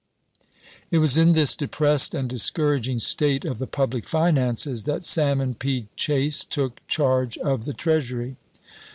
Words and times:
It 0.89 0.97
was 0.97 1.15
in 1.15 1.33
this 1.33 1.55
depressed 1.55 2.15
and 2.15 2.27
discouraging 2.27 2.97
state 2.97 3.45
of 3.45 3.59
the 3.59 3.67
public 3.67 4.03
finances 4.07 4.85
that 4.85 5.05
Salmon 5.05 5.53
P. 5.53 5.89
Chase 5.95 6.43
took 6.43 6.79
charge 6.87 7.37
of 7.37 7.65
the 7.65 7.73
Treasury. 7.73 8.35